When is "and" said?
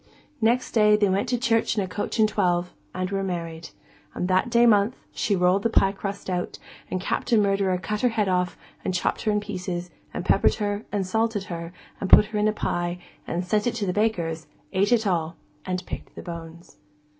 2.17-2.27, 2.91-3.11, 4.15-4.27, 6.89-6.99, 8.83-8.95, 10.11-10.25, 10.91-11.05, 11.99-12.09, 13.27-13.45, 14.73-14.81, 15.67-15.85